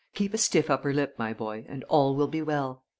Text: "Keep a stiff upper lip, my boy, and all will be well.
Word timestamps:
"Keep 0.15 0.33
a 0.33 0.39
stiff 0.39 0.71
upper 0.71 0.91
lip, 0.95 1.13
my 1.19 1.31
boy, 1.31 1.63
and 1.69 1.83
all 1.83 2.15
will 2.15 2.27
be 2.27 2.41
well. 2.41 2.81